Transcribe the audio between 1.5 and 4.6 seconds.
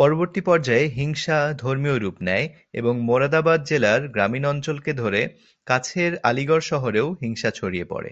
ধর্মীয় রূপ নেয় এবং মোরাদাবাদ জেলার গ্রামীণ